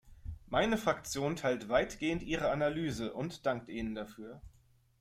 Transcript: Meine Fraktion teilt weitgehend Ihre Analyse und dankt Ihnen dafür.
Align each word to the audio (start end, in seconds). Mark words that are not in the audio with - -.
Meine 0.47 0.79
Fraktion 0.79 1.35
teilt 1.35 1.69
weitgehend 1.69 2.23
Ihre 2.23 2.49
Analyse 2.49 3.13
und 3.13 3.45
dankt 3.45 3.69
Ihnen 3.69 3.93
dafür. 3.93 4.41